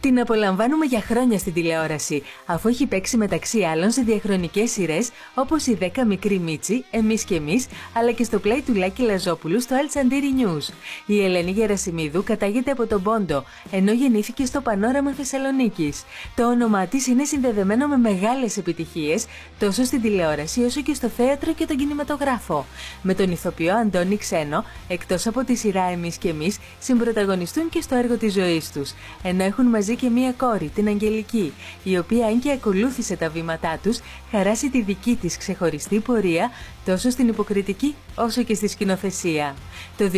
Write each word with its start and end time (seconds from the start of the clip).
Την 0.00 0.20
απολαμβάνουμε 0.20 0.86
για 0.86 1.00
χρόνια 1.00 1.38
στην 1.38 1.52
τηλεόραση, 1.52 2.22
αφού 2.46 2.68
έχει 2.68 2.86
παίξει 2.86 3.16
μεταξύ 3.16 3.62
άλλων 3.62 3.90
σε 3.90 4.02
διαχρονικές 4.02 4.70
σειρές 4.70 5.10
όπως 5.34 5.66
η 5.66 5.78
10 5.80 6.04
Μικρή 6.06 6.38
Μίτσι, 6.38 6.84
Εμείς 6.90 7.24
και 7.24 7.34
Εμείς, 7.34 7.66
αλλά 7.94 8.12
και 8.12 8.24
στο 8.24 8.40
play 8.44 8.60
του 8.66 8.74
Λάκη 8.74 9.02
Λαζόπουλου 9.02 9.60
στο 9.60 9.74
Αλτσαντήρι 9.74 10.34
News. 10.38 10.72
Η 11.06 11.24
Ελένη 11.24 11.50
Γερασιμίδου 11.50 12.24
κατάγεται 12.24 12.70
από 12.70 12.86
τον 12.86 13.02
Πόντο, 13.02 13.44
ενώ 13.70 13.92
γεννήθηκε 13.92 14.44
στο 14.44 14.60
Πανόραμα 14.60 15.12
Θεσσαλονίκης. 15.12 16.02
Το 16.36 16.48
όνομά 16.48 16.86
της 16.86 17.06
είναι 17.06 17.24
συνδεδεμένο 17.24 17.86
με 17.86 17.96
μεγάλες 17.96 18.56
επιτυχίες 18.56 19.26
τόσο 19.58 19.84
στην 19.84 20.02
τηλεόραση 20.02 20.62
όσο 20.62 20.80
και 20.80 20.94
στο 20.94 21.08
θέατρο 21.08 21.52
και 21.52 21.66
τον 21.66 21.76
κινηματογράφο. 21.76 22.66
Με 23.02 23.14
τον 23.14 23.30
ηθοποιό 23.30 23.74
Αντώνη 23.74 24.16
Ξένο, 24.16 24.64
εκτός 24.88 25.26
από 25.26 25.44
τη 25.44 25.54
σειρά 25.54 25.82
Εμείς 25.82 26.16
και 26.16 26.28
Εμείς, 26.28 26.58
συμπροταγωνιστούν 26.78 27.68
και 27.68 27.80
στο 27.80 27.94
έργο 27.94 28.16
της 28.16 28.32
ζωής 28.32 28.72
τους, 28.72 28.92
ενώ 29.22 29.44
έχουν 29.44 29.66
μαζί 29.66 29.96
και 30.00 30.08
μία 30.08 30.32
κόρη, 30.32 30.68
την 30.74 30.88
Αγγελική, 30.88 31.52
η 31.82 31.98
οποία 31.98 32.26
αν 32.26 32.40
και 32.40 32.52
ακολούθησε 32.52 33.16
τα 33.16 33.28
βήματά 33.28 33.78
τους, 33.82 33.98
χαράσει 34.30 34.70
τη 34.70 34.82
δική 34.82 35.16
της 35.20 35.36
ξεχωριστή 35.36 35.98
πορεία 36.00 36.50
τόσο 36.84 37.10
στην 37.10 37.28
υποκριτική 37.28 37.94
όσο 38.14 38.42
και 38.42 38.54
στη 38.54 38.68
σκηνοθεσία. 38.68 39.54
Το 39.96 40.10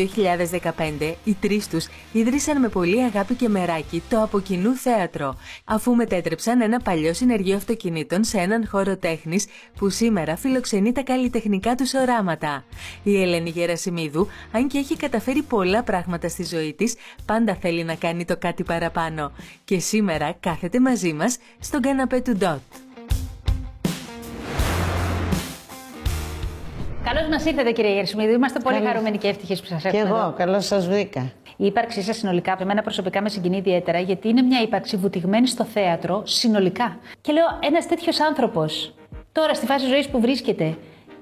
2015 1.01 1.15
οι 1.25 1.37
τρεις 1.41 1.69
τους 1.69 1.87
ίδρυσαν 2.13 2.61
με 2.61 2.69
πολύ 2.69 3.03
αγάπη 3.03 3.35
και 3.35 3.49
μεράκι 3.49 4.03
το 4.09 4.23
Από 4.23 4.41
Κοινού 4.41 4.75
Θέατρο, 4.75 5.37
αφού 5.65 5.95
μετέτρεψαν 5.95 6.61
ένα 6.61 6.81
παλιό 6.81 7.15
συνεργείο 7.15 7.57
αυτοκινήτων 7.57 8.25
σε 8.25 8.39
έναν 8.39 8.67
χώρο 8.69 8.97
τέχνης 8.97 9.47
που 9.79 9.89
σήμερα 9.89 10.37
φιλοξενεί 10.37 10.93
τα 10.93 11.03
καλλιτεχνικά 11.03 11.75
τους 11.75 11.95
οράματα. 11.95 12.65
Η 13.03 13.23
Ελένη 13.23 13.51
Γερασιμίδου, 13.51 14.29
αν 14.53 14.69
και 14.69 14.79
έχει 14.79 14.97
καταφέρει 14.97 15.43
πολλά 15.43 15.83
πράγματα 15.83 16.29
στη 16.29 16.45
ζωή 16.45 16.73
της, 16.73 16.95
πάντα 17.27 17.55
θέλει 17.61 17.85
να 17.85 17.95
κάνει 17.95 18.25
το 18.25 18.37
κάτι 18.37 18.63
παραπάνω. 18.63 19.33
Και 19.65 19.79
σήμερα 19.79 20.35
κάθεται 20.41 20.81
μαζί 20.81 21.13
μας 21.13 21.39
στον 21.61 21.81
καναπέ 21.81 22.21
του 22.21 22.33
Ντότ. 22.33 22.61
Καλώς 27.05 27.29
μας 27.31 27.45
ήρθατε, 27.45 27.73
κύριε 27.73 27.93
Γερσιμίδη. 27.93 28.33
Είμαστε 28.33 28.59
πολύ 28.59 28.77
καλώς. 28.77 28.91
χαρούμενοι 28.91 29.19
και 29.19 29.29
ευτυχείς 29.29 29.61
που 29.61 29.67
σας 29.67 29.85
έχουμε. 29.85 30.03
Και 30.03 30.09
εγώ, 30.09 30.35
καλώς 30.37 30.67
σας 30.67 30.87
βρήκα. 30.87 31.33
Η 31.57 31.67
ύπαρξή 31.67 32.03
σας 32.03 32.17
συνολικά, 32.17 32.53
από 32.53 32.63
εμένα 32.63 32.83
προσωπικά 32.83 33.23
με 33.23 33.29
συγκινεί 33.29 33.57
ιδιαίτερα, 33.57 33.99
γιατί 33.99 34.29
είναι 34.29 34.43
μια 34.43 34.61
ύπαρξη 34.61 34.97
βουτυγμένη 34.97 35.47
στο 35.47 35.65
θέατρο 35.65 36.23
συνολικά. 36.27 36.99
Και 37.21 37.33
λέω, 37.33 37.45
ένας 37.61 37.87
τέτοιος 37.87 38.21
άνθρωπος, 38.21 38.95
τώρα 39.33 39.55
στη 39.55 39.67
φάση 39.67 39.87
ζωής 39.87 40.09
που 40.09 40.21
βρίσκεται, 40.21 40.77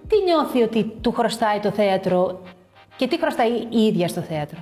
τι 0.08 0.16
νιώθει 0.24 0.62
ότι 0.62 0.84
του 1.00 1.12
χρωστάει 1.12 1.58
το 1.58 1.70
θέατρο 1.70 2.41
και 2.96 3.06
τι 3.06 3.18
χρωστάει 3.18 3.50
η 3.50 3.78
ίδια 3.86 4.08
στο 4.08 4.20
θέατρο; 4.20 4.58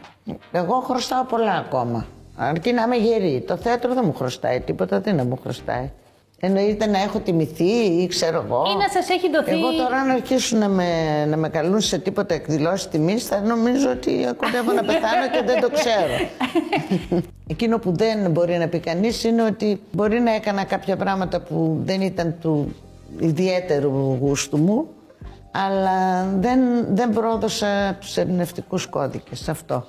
Εγώ 0.53 0.81
χρωστάω 0.81 1.25
πολλά 1.25 1.53
ακόμα. 1.53 2.06
Αρκεί 2.41 2.72
να 2.72 2.83
είμαι 2.83 2.97
γερή. 2.97 3.44
Το 3.47 3.56
θέατρο 3.56 3.94
δεν 3.94 4.03
μου 4.06 4.14
χρωστάει 4.14 4.61
τίποτα, 4.61 5.00
τι 5.00 5.12
να 5.12 5.25
μου 5.25 5.39
χρωστάει. 5.42 5.91
Εννοείται 6.41 6.86
να 6.86 7.03
έχω 7.03 7.19
τιμηθεί 7.19 7.72
ή 8.03 8.06
ξέρω 8.06 8.44
εγώ. 8.47 8.64
Ή 8.72 8.77
να 8.77 8.89
σας 8.89 9.08
έχει 9.08 9.31
δοθεί. 9.31 9.50
Εγώ 9.50 9.72
τώρα, 9.72 9.97
αν 9.97 10.11
αρχίσουν 10.11 10.59
να 10.59 10.69
με, 10.69 11.25
να 11.27 11.36
με 11.36 11.48
καλούν 11.48 11.81
σε 11.81 11.98
τίποτα 11.98 12.34
εκδηλώσεις 12.34 12.89
τιμής, 12.89 13.27
θα 13.27 13.41
νομίζω 13.41 13.91
ότι 13.91 14.28
κοντεύω 14.36 14.72
να 14.72 14.83
πεθάνω 14.83 15.28
και 15.33 15.42
δεν 15.47 15.61
το 15.61 15.70
ξέρω. 15.70 16.28
Εκείνο 17.53 17.78
που 17.78 17.97
δεν 17.97 18.31
μπορεί 18.31 18.56
να 18.56 18.69
πει 18.69 18.78
κανείς 18.78 19.25
είναι 19.25 19.42
ότι 19.42 19.81
μπορεί 19.92 20.20
να 20.20 20.34
έκανα 20.34 20.64
κάποια 20.64 20.97
πράγματα 20.97 21.41
που 21.41 21.81
δεν 21.84 22.00
ήταν 22.00 22.36
του 22.41 22.75
ιδιαίτερου 23.19 24.19
γούστου 24.20 24.59
μου, 24.59 24.89
αλλά 25.50 26.28
δεν, 26.39 26.61
δεν 26.91 27.11
πρόδωσα 27.11 27.97
τους 28.00 28.16
ερμηνευτικούς 28.16 28.86
κώδικες 28.86 29.48
αυτό. 29.48 29.86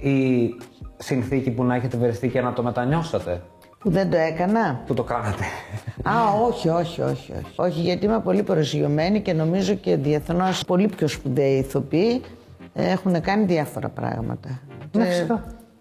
Η 0.00 0.54
συνθήκη 0.96 1.50
που 1.50 1.64
να 1.64 1.74
έχετε 1.74 1.96
βρεθεί 1.96 2.28
και 2.28 2.40
να 2.40 2.52
το 2.52 2.62
μετανιώσατε; 2.62 3.42
Που 3.78 3.90
δεν 3.90 4.10
το 4.10 4.16
έκανα. 4.16 4.80
Που 4.86 4.94
το 4.94 5.02
κάνατε. 5.02 5.44
Α, 6.02 6.12
όχι, 6.46 6.68
όχι, 6.68 7.00
όχι, 7.00 7.32
όχι. 7.32 7.52
Όχι, 7.56 7.80
γιατί 7.80 8.04
είμαι 8.04 8.20
πολύ 8.20 8.42
προσγειωμένη 8.42 9.20
και 9.20 9.32
νομίζω 9.32 9.74
και 9.74 9.96
διεθνώς 9.96 10.64
πολύ 10.64 10.88
πιο 10.88 11.08
σπουδαίοι 11.08 11.58
ηθοποιοί 11.58 12.22
έχουν 12.72 13.20
κάνει 13.20 13.44
διάφορα 13.44 13.88
πράγματα. 13.88 14.60
Εντάξει, 14.94 15.20
ε, 15.20 15.34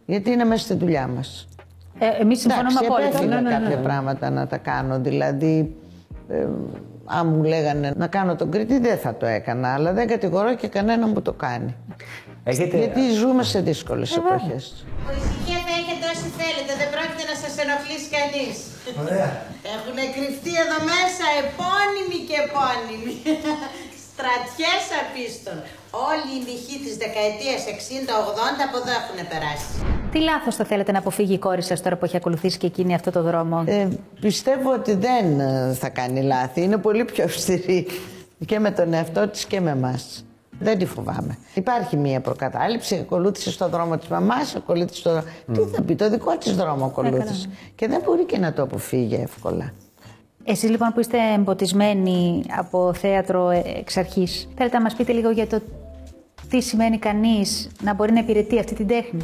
γιατί 0.05 0.31
είναι 0.31 0.43
μέσα 0.43 0.63
στη 0.63 0.73
δουλειά 0.73 1.07
μας. 1.07 1.47
Ε, 1.99 2.21
Εμείς 2.21 2.39
συμφωνούμε 2.39 2.79
απόλυτα. 2.87 3.19
Ναι, 3.19 3.35
ναι, 3.35 3.41
ναι, 3.41 3.49
κάποια 3.49 3.77
πράγματα 3.77 4.29
να 4.29 4.47
τα 4.47 4.57
κάνω. 4.57 4.99
Δηλαδή, 4.99 5.75
ε, 6.27 6.47
αν 7.05 7.27
μου 7.27 7.43
λέγανε 7.43 7.93
να 7.97 8.07
κάνω 8.07 8.35
τον 8.35 8.51
Κρήτη, 8.51 8.79
δεν 8.79 8.97
θα 8.97 9.15
το 9.15 9.25
έκανα. 9.25 9.73
Αλλά 9.73 9.93
δεν 9.93 10.07
κατηγορώ 10.07 10.55
και 10.55 10.67
κανέναν 10.67 11.13
που 11.13 11.21
το 11.21 11.33
κάνει. 11.33 11.75
Έχετε... 12.43 12.77
Γιατί 12.77 13.01
ζούμε 13.21 13.43
σε 13.43 13.59
δύσκολες 13.61 14.09
ε, 14.15 14.19
εποχές. 14.19 14.63
Ησυχίας 15.17 15.61
θα 15.67 15.73
έχετε 15.81 16.05
όσοι 16.13 16.27
θέλετε. 16.39 16.71
Δεν 16.81 16.89
πρόκειται 16.95 17.25
να 17.31 17.35
σας 17.43 17.53
ενοχλήσει 17.63 18.07
κανείς. 18.17 18.55
Έχουν 19.75 19.97
κρυφτεί 20.15 20.53
εδώ 20.63 20.77
μέσα 20.93 21.25
επώνυμοι 21.43 22.19
και 22.27 22.37
επώνυμοι. 22.45 23.13
Στρατιές 24.11 24.83
απίστων. 25.01 25.57
Όλοι 26.09 26.29
οι 26.35 26.41
μυχοί 26.47 26.75
της 26.83 26.93
δεκαετίας 27.03 27.61
60-80 27.79 28.67
από 28.67 28.75
εδώ 28.81 28.91
έχουν 29.01 29.17
περάσει. 29.31 29.71
Τι 30.11 30.19
λάθος 30.19 30.55
θα 30.55 30.65
θέλετε 30.65 30.91
να 30.91 30.99
αποφύγει 30.99 31.33
η 31.33 31.37
κόρη 31.37 31.61
σας 31.61 31.81
τώρα 31.81 31.95
που 31.97 32.05
έχει 32.05 32.17
ακολουθήσει 32.17 32.57
και 32.57 32.67
εκείνη 32.67 32.93
αυτό 32.93 33.11
το 33.11 33.21
δρόμο; 33.21 33.63
Ε, 33.67 33.87
πιστεύω 34.21 34.73
ότι 34.73 34.93
δεν 34.93 35.39
ε, 35.39 35.73
θα 35.73 35.89
κάνει 35.89 36.21
λάθη. 36.21 36.61
Είναι 36.61 36.77
πολύ 36.77 37.05
πιο 37.05 37.23
αυστηρή 37.23 37.87
και 38.45 38.59
με 38.59 38.71
τον 38.71 38.93
εαυτό 38.93 39.27
της 39.27 39.45
και 39.45 39.59
με 39.61 39.71
εμάς. 39.71 40.25
Δεν 40.59 40.77
τη 40.77 40.85
φοβάμαι. 40.85 41.37
Υπάρχει 41.53 41.97
μία 41.97 42.19
προκατάληψη, 42.21 42.95
ακολούθησε 42.95 43.51
στο 43.51 43.69
δρόμο 43.69 43.97
της 43.97 44.07
μαμάς, 44.07 44.55
ακολούθησε 44.55 44.99
στο 44.99 45.09
δρόμο. 45.09 45.25
Τι 45.67 45.75
θα 45.75 45.81
πει, 45.81 45.95
το 45.95 46.09
δικό 46.09 46.37
της 46.37 46.55
δρόμο 46.55 46.85
ακολούθησε. 46.85 47.49
και 47.75 47.87
δεν 47.87 48.01
μπορεί 48.05 48.25
και 48.25 48.37
να 48.37 48.53
το 48.53 48.61
αποφύγει 48.61 49.15
εύκολα. 49.15 49.73
Εσεί 50.43 50.67
λοιπόν 50.67 50.91
που 50.93 50.99
είστε 50.99 51.17
εμποτισμένοι 51.35 52.43
από 52.57 52.93
θέατρο 52.93 53.49
εξ 53.79 53.97
αρχής, 53.97 54.47
θέλετε 54.55 54.77
να 54.77 54.83
μας 54.83 54.93
πείτε 54.93 55.11
λίγο 55.11 55.29
για 55.29 55.47
το 55.47 55.61
τι 56.49 56.61
σημαίνει 56.61 56.97
κανείς 56.97 57.69
να 57.81 57.93
μπορεί 57.93 58.11
να 58.11 58.19
υπηρετεί 58.19 58.59
αυτή 58.59 58.73
την 58.73 58.87
τέχνη; 58.87 59.21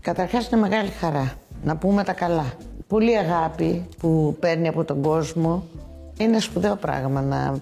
Καταρχάς 0.00 0.48
είναι 0.48 0.60
μεγάλη 0.60 0.88
χαρά 0.88 1.32
να 1.64 1.76
πούμε 1.76 2.04
τα 2.04 2.12
καλά. 2.12 2.52
Πολύ 2.86 3.18
αγάπη 3.18 3.86
που 3.98 4.36
παίρνει 4.40 4.68
από 4.68 4.84
τον 4.84 5.02
κόσμο. 5.02 5.64
Είναι 6.18 6.40
σπουδαίο 6.40 6.76
πράγμα 6.76 7.20
να, 7.20 7.54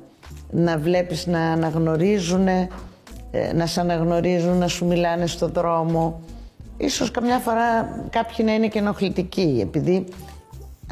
να 0.51 0.79
βλέπεις 0.79 1.27
να 1.27 1.41
αναγνωρίζουν 1.41 2.49
ε, 2.49 2.69
να 3.55 3.67
σε 3.67 3.81
αναγνωρίζουν, 3.81 4.57
να 4.57 4.69
σου 4.69 4.87
μιλάνε 4.87 5.27
στον 5.27 5.53
δρόμο. 5.53 6.21
Ίσως 6.77 7.11
καμιά 7.11 7.39
φορά 7.39 7.89
κάποιοι 8.11 8.37
να 8.49 8.55
είναι 8.55 8.69
και 8.69 8.79
ενοχλητικοί, 8.79 9.59
επειδή 9.63 10.05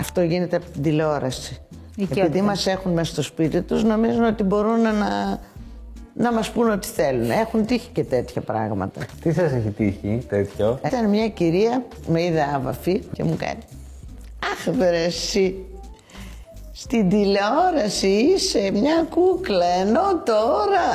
αυτό 0.01 0.23
γίνεται 0.23 0.57
από 0.57 0.67
την 0.73 0.83
τηλεόραση. 0.83 1.59
επειδή 2.11 2.41
μας 2.43 2.67
έχουν 2.67 2.93
μέσα 2.93 3.13
στο 3.13 3.23
σπίτι 3.23 3.63
τους, 3.63 3.85
νομίζουν 3.85 4.25
ότι 4.25 4.43
μπορούν 4.43 4.81
να, 4.81 5.41
να 6.15 6.33
μας 6.33 6.51
πούν 6.51 6.71
ό,τι 6.71 6.87
θέλουν. 6.87 7.31
Έχουν 7.31 7.67
τύχει 7.67 7.89
και 7.93 8.05
τέτοια 8.05 8.43
πράγματα. 8.43 9.01
Τι 9.23 9.33
σας 9.33 9.53
έχει 9.53 9.71
τύχει 9.71 10.25
τέτοιο; 10.29 10.79
Ήταν 10.87 11.09
μια 11.09 11.29
κυρία, 11.29 11.85
με 12.09 12.23
είδε 12.23 12.47
άβαφη 12.55 13.03
και 13.13 13.25
μου 13.25 13.37
κάνει 13.39 13.61
«Αχ, 14.53 14.75
βρε 14.75 15.05
εσύ, 15.05 15.65
στην 16.77 17.09
τηλεόραση 17.09 18.07
είσαι 18.07 18.71
μια 18.73 19.07
κούκλα, 19.11 19.67
ενώ 19.67 20.23
τώρα. 20.25 20.87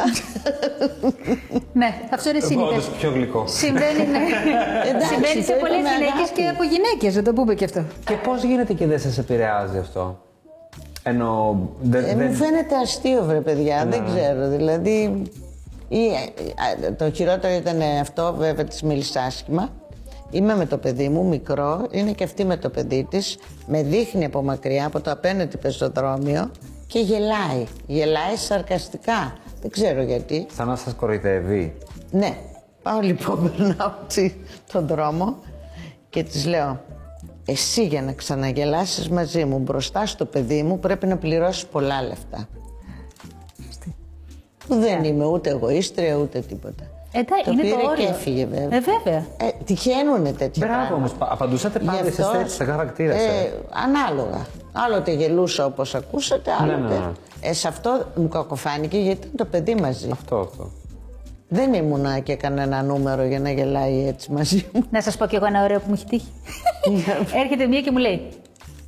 ναι, 1.74 1.94
αυτό 2.14 2.30
είναι 2.30 2.40
συνήθως. 2.40 2.90
πιο 2.90 3.12
γλυκό. 3.12 3.44
Συμβαίνει, 3.48 4.06
ναι. 4.08 4.20
Συμβαίνει 5.06 5.44
σε 5.44 5.54
πολλέ 5.54 5.76
γυναίκε 5.76 6.32
και 6.36 6.48
από 6.48 6.64
γυναίκες, 6.64 7.16
να 7.16 7.22
το 7.22 7.34
πούμε 7.34 7.54
και 7.54 7.66
αυτό. 7.66 7.84
Και 8.06 8.14
πώς 8.14 8.44
γίνεται 8.44 8.74
και 8.74 8.86
δεν 8.88 9.00
σας 9.00 9.18
επηρεάζει 9.18 9.78
αυτό; 9.78 10.20
Ενώ. 11.04 11.60
Δεν, 11.82 12.20
ε, 12.20 12.26
Μου 12.26 12.34
φαίνεται 12.34 12.76
αστείο, 12.76 13.24
βρε 13.24 13.42
παιδιά, 13.42 13.86
δεν 13.90 14.02
ναι. 14.04 14.08
ξέρω. 14.10 14.48
Δηλαδή. 14.50 15.24
Ή, 15.88 16.06
ε, 16.86 16.92
το 16.92 17.12
χειρότερο 17.12 17.54
ήταν 17.54 17.82
αυτό, 18.02 18.34
βέβαια, 18.38 18.66
της 18.66 18.82
μίλησες 18.82 19.16
άσχημα. 19.16 19.70
Είμαι 20.32 20.56
με 20.56 20.66
το 20.66 20.78
παιδί 20.78 21.10
μου, 21.10 21.28
μικρό, 21.28 21.88
είναι 21.92 22.12
και 22.12 22.24
αυτή 22.24 22.46
με 22.46 22.58
το 22.58 22.70
παιδί 22.70 23.08
της, 23.10 23.38
με 23.68 23.84
δείχνει 23.84 24.26
από 24.26 24.44
μακριά, 24.44 24.86
από 24.86 25.02
το 25.02 25.12
απέναντι 25.12 25.58
πεζοδρόμιο 25.58 26.52
και 26.88 27.00
γελάει. 27.00 27.66
Γελάει 27.88 28.36
σαρκαστικά. 28.36 29.38
Δεν 29.62 29.70
ξέρω 29.72 30.02
γιατί. 30.02 30.46
Σαν 30.56 30.68
να 30.68 30.76
σας 30.76 30.94
κοροϊδεύει. 30.94 31.78
Ναι. 32.12 32.38
Πάω 32.84 33.00
λοιπόν, 33.00 33.40
περνάω 33.58 33.92
τον 34.72 34.88
δρόμο 34.88 35.38
και 36.10 36.24
της 36.24 36.46
λέω 36.46 36.80
εσύ 37.46 37.86
για 37.86 38.02
να 38.02 38.14
ξαναγελάσεις 38.14 39.10
μαζί 39.10 39.46
μου 39.46 39.60
μπροστά 39.60 40.06
στο 40.06 40.26
παιδί 40.26 40.64
μου 40.64 40.80
πρέπει 40.80 41.08
να 41.08 41.18
πληρώσεις 41.18 41.66
πολλά 41.66 42.04
λεφτά. 42.04 42.48
Δεν 44.68 45.04
είμαι 45.04 45.26
ούτε 45.26 45.50
εγωίστρια 45.50 46.16
ούτε 46.16 46.40
τίποτα. 46.40 46.84
Εντάξει, 47.12 47.44
το 47.46 47.52
είναι 47.52 47.62
πήρε 47.62 47.76
το 47.76 47.88
όριο. 47.90 48.06
και 48.06 48.12
έφυγε 48.12 48.46
βέβαια. 48.46 48.78
Ε, 48.78 48.80
βέβαια. 48.80 49.26
Ε, 49.38 49.48
τυχαίνουν 49.66 50.38
τέτοια 50.38 50.68
Μπράβο 50.68 50.96
όμως. 50.96 51.12
Απαντούσατε 51.20 51.80
πάντα 51.80 51.98
σε 51.98 52.04
τέτοια 52.04 52.48
σε 52.48 52.64
χαρακτήρα. 52.64 53.14
Ε, 53.16 53.54
ανάλογα. 53.70 54.46
Άλλοτε 54.72 55.12
γελούσα 55.12 55.66
όπως 55.66 55.96
ακούσατε, 55.96 56.52
άλλοτε. 56.60 56.78
Ναι, 56.78 56.88
ναι, 56.88 56.96
ναι. 56.96 57.12
Ε, 57.42 57.54
σε 57.54 57.68
αυτό 57.68 58.06
μου 58.16 58.28
κακοφάνηκε 58.28 58.98
γιατί 58.98 59.28
ήταν 59.28 59.36
το 59.36 59.46
παιδί 59.46 59.76
μαζί. 59.76 60.10
Αυτό, 60.12 60.36
αυτό. 60.36 60.72
Δεν 61.48 61.74
ήμουνα 61.74 62.20
και 62.20 62.36
κανένα 62.36 62.84
νούμερο 62.84 63.24
για 63.24 63.40
να 63.40 63.52
γελάει 63.52 64.08
έτσι 64.08 64.32
μαζί 64.32 64.66
μου. 64.74 64.84
Να 64.90 65.02
σας 65.02 65.18
πω 65.18 65.26
κι 65.26 65.36
εγώ 65.36 65.46
ένα 65.46 65.64
ωραίο 65.64 65.80
που 65.80 65.86
μου 65.88 65.94
έχει 65.94 66.06
τύχει. 66.06 66.32
Έρχεται 67.42 67.68
μία 67.68 67.82
και 67.82 67.92
μου 67.92 67.98
λέει: 67.98 68.30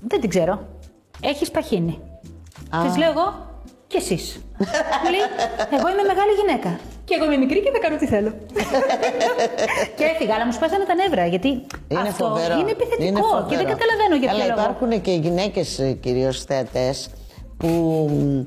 Δεν 0.08 0.20
την 0.22 0.30
ξέρω. 0.30 0.68
Έχεις 1.22 1.52
παχύνει. 1.52 2.00
Της 2.84 2.98
λέω 2.98 3.10
εγώ 3.10 3.50
και 3.88 3.98
εσείς. 3.98 4.42
μου 5.04 5.10
λέει: 5.10 5.20
Εγώ 5.80 5.88
είμαι 5.90 6.04
μεγάλη 6.08 6.32
γυναίκα. 6.42 6.80
Και 7.12 7.18
εγώ 7.20 7.26
είμαι 7.26 7.38
μικρή 7.46 7.60
και 7.66 7.72
θα 7.76 7.80
κάνω 7.80 7.96
τι 7.98 8.08
θέλω. 8.14 8.32
και 9.98 10.04
έφυγα, 10.04 10.34
αλλά 10.36 10.46
μου 10.46 10.52
σπάσανε 10.54 10.84
τα 10.84 10.96
νεύρα. 10.96 11.26
Γιατί 11.26 11.48
Είναι 11.88 12.08
αυτό 12.14 12.26
φοβερό. 12.26 12.54
είναι 12.60 12.72
επιθετικό 12.72 13.04
Είναι 13.08 13.20
και 13.20 13.26
φοβερό. 13.32 13.58
δεν 13.62 13.68
καταλαβαίνω 13.74 14.16
για 14.22 14.28
ποιο 14.30 14.38
Αλλά 14.38 14.46
λόγο. 14.46 14.60
υπάρχουν 14.62 15.02
και 15.02 15.12
γυναίκες 15.12 15.96
κυρίως 16.02 16.44
θεατές 16.44 17.10
που 17.58 17.68
μ, 18.14 18.44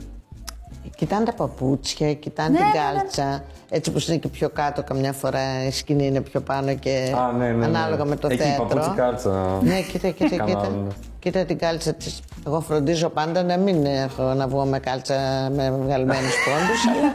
κοιτάνε 0.96 1.24
τα 1.24 1.32
παπούτσια, 1.32 2.14
κοιτάνε 2.14 2.48
Ναι, 2.48 2.56
την 2.56 2.64
ναι, 2.66 2.72
ναι. 2.72 2.98
κάλτσα. 3.00 3.44
Έτσι 3.68 3.90
που 3.90 4.04
είναι 4.08 4.16
και 4.16 4.28
πιο 4.28 4.48
κάτω, 4.48 4.82
καμιά 4.82 5.12
φορά 5.12 5.66
η 5.66 5.70
σκηνή 5.70 6.06
είναι 6.06 6.20
πιο 6.20 6.40
πάνω 6.40 6.74
και 6.74 7.14
Α, 7.28 7.32
ναι, 7.32 7.46
ναι, 7.46 7.52
ναι. 7.52 7.64
ανάλογα 7.64 8.04
με 8.04 8.16
το 8.16 8.26
Εκεί, 8.30 8.42
θέατρο. 8.42 8.64
παπούτσι, 8.64 8.90
κάλτσα. 8.96 9.58
Ναι, 9.62 9.80
κοίτα, 9.80 10.08
κοίτα, 10.08 10.28
κοίτα. 10.44 10.60
Κανόνες. 10.60 10.92
Κοίτα 11.18 11.44
την 11.44 11.58
κάλτσα 11.58 11.92
της. 11.92 12.20
Εγώ 12.46 12.60
φροντίζω 12.60 13.08
πάντα 13.08 13.42
να 13.42 13.56
μην 13.56 13.86
έχω 13.86 14.22
να 14.22 14.48
βγω 14.48 14.64
με 14.64 14.78
κάλτσα 14.78 15.14
με 15.54 15.70
βγαλμένους 15.84 16.34
πόντους, 16.44 16.80
αλλά 16.90 17.08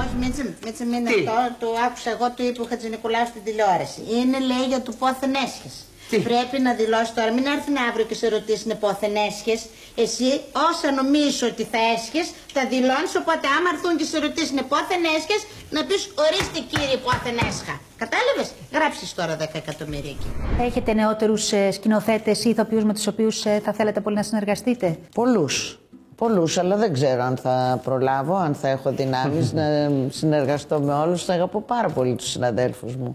Όχι, 0.00 0.14
Μίτσε, 0.20 0.54
Μίτσε, 0.64 0.84
μην 0.84 1.06
αυτό. 1.06 1.22
Το 1.58 1.66
άκουσα 1.86 2.10
εγώ, 2.10 2.30
του 2.36 2.42
είπε 2.42 2.60
ο 2.62 2.66
Χατζηνικολάου 2.68 3.26
στην 3.26 3.42
τηλεόραση. 3.44 4.00
Είναι, 4.00 4.38
λέει, 4.50 4.64
για 4.68 4.80
του 4.80 4.94
πόθεν 4.94 5.30
έσχες. 6.16 6.32
Πρέπει 6.32 6.56
να 6.66 6.72
δηλώσει 6.80 7.12
τώρα, 7.14 7.30
μην 7.32 7.46
έρθουν 7.46 7.76
αύριο 7.88 8.04
και 8.10 8.14
σε 8.14 8.28
ρωτήσουν 8.28 8.78
πόθεν 8.78 9.14
έσχες. 9.28 9.60
Εσύ, 10.04 10.30
όσα 10.68 10.88
νομίζεις 10.98 11.42
ότι 11.42 11.62
θα 11.72 11.80
έσχες, 11.94 12.26
θα 12.54 12.62
δηλώνεις, 12.72 13.12
οπότε 13.20 13.46
άμα 13.56 13.68
έρθουν 13.74 13.92
και 14.00 14.04
σε 14.04 14.18
ρωτήσουν 14.26 14.58
πόθεν 14.72 15.02
έσχες, 15.16 15.40
να 15.76 15.80
πεις 15.88 16.02
ορίστε 16.24 16.58
κύριε 16.70 16.96
πόθεν 17.06 17.36
έσχα. 17.48 17.74
Κατάλαβες, 18.02 18.48
γράψεις 18.72 19.14
τώρα 19.14 19.36
10 19.36 19.58
εκατομμύρια 19.62 20.10
εκεί. 20.16 20.28
Έχετε 20.68 20.92
νεότερους 20.92 21.44
σκηνοθέτες 21.70 22.44
ή 22.44 22.48
ηθοποιούς 22.48 22.84
με 22.84 22.92
τους 22.94 23.06
οποίους 23.06 23.36
θα 23.64 23.72
θέλετε 23.72 24.00
πολύ 24.00 24.16
να 24.16 24.22
συνεργαστείτε; 24.22 24.98
Πολλούς. 25.14 25.81
Πολλούς, 26.22 26.58
αλλά 26.58 26.76
δεν 26.76 26.92
ξέρω 26.92 27.22
αν 27.22 27.36
θα 27.36 27.80
προλάβω, 27.84 28.36
αν 28.36 28.54
θα 28.54 28.68
έχω 28.68 28.90
δυνάμεις 28.90 29.52
να 29.58 29.62
συνεργαστώ 30.10 30.80
με 30.80 30.94
όλους. 30.94 31.24
Θα 31.24 31.32
αγαπώ 31.32 31.60
πάρα 31.60 31.88
πολύ 31.88 32.14
τους 32.14 32.30
συναδέλφους 32.30 32.96
μου. 32.96 33.10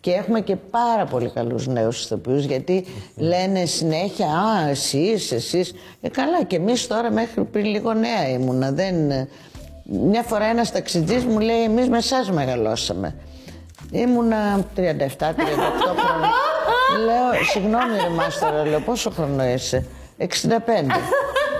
Και 0.00 0.10
έχουμε 0.10 0.40
και 0.40 0.56
πάρα 0.56 1.04
πολύ 1.04 1.30
καλούς 1.30 1.66
νέους 1.66 2.04
ηθοποιούς, 2.04 2.44
γιατί 2.44 2.84
λένε 3.16 3.64
συνέχεια 3.64 4.26
«Α, 4.26 4.68
εσείς, 4.68 5.32
εσείς». 5.32 5.74
Ε, 6.00 6.08
καλά, 6.08 6.44
και 6.44 6.56
εμείς 6.56 6.86
τώρα 6.86 7.10
μέχρι 7.10 7.44
πριν 7.44 7.64
λίγο 7.64 7.92
νέα 7.92 8.28
ήμουνα. 8.28 8.72
Δεν... 8.72 8.94
Μια 9.84 10.22
φορά 10.22 10.44
ένας 10.44 10.72
ταξιτζής 10.72 11.24
μου 11.24 11.38
λέει 11.38 11.62
«Εμείς 11.62 11.88
με 11.88 11.96
εσάς 11.96 12.30
μεγαλώσαμε». 12.30 13.14
Ήμουνα 13.90 14.66
37-38 14.76 14.80
χρόνια. 14.80 16.30
Λέω, 17.06 17.44
συγγνώμη 17.52 17.96
ρε 18.02 18.08
μάστορα, 18.08 18.64
λέω, 18.64 18.80
πόσο 18.80 19.10
χρόνο 19.10 19.44
είσαι; 19.44 19.84
65. 20.18 20.24